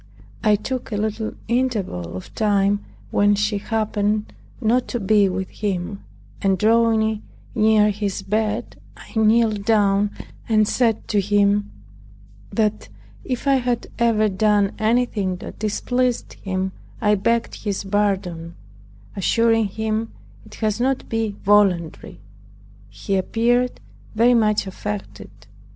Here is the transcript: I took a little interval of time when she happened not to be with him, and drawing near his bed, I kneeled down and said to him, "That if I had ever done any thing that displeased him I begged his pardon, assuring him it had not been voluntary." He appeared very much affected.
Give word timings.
I 0.43 0.55
took 0.55 0.91
a 0.91 0.97
little 0.97 1.35
interval 1.47 2.17
of 2.17 2.33
time 2.33 2.83
when 3.11 3.35
she 3.35 3.59
happened 3.59 4.33
not 4.59 4.87
to 4.87 4.99
be 4.99 5.29
with 5.29 5.49
him, 5.51 6.03
and 6.41 6.57
drawing 6.57 7.21
near 7.53 7.91
his 7.91 8.23
bed, 8.23 8.77
I 8.97 9.13
kneeled 9.15 9.63
down 9.63 10.09
and 10.49 10.67
said 10.67 11.07
to 11.09 11.19
him, 11.21 11.69
"That 12.51 12.89
if 13.23 13.45
I 13.45 13.57
had 13.57 13.89
ever 13.99 14.27
done 14.27 14.71
any 14.79 15.05
thing 15.05 15.35
that 15.35 15.59
displeased 15.59 16.33
him 16.33 16.71
I 16.99 17.13
begged 17.13 17.63
his 17.63 17.83
pardon, 17.83 18.55
assuring 19.15 19.67
him 19.67 20.13
it 20.47 20.55
had 20.55 20.79
not 20.79 21.07
been 21.09 21.33
voluntary." 21.43 22.19
He 22.89 23.17
appeared 23.17 23.79
very 24.15 24.33
much 24.33 24.65
affected. 24.65 25.29